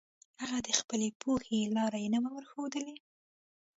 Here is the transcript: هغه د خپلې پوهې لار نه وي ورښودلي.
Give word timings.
هغه 0.41 0.57
د 0.67 0.69
خپلې 0.79 1.07
پوهې 1.21 1.59
لار 1.75 1.93
نه 2.13 2.17
وي 2.21 2.29
ورښودلي. 2.33 2.97